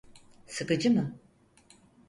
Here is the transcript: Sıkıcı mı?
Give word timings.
Sıkıcı 0.47 0.89
mı? 0.91 1.13